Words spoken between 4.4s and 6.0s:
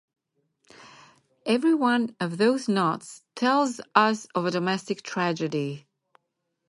a domestic tragedy.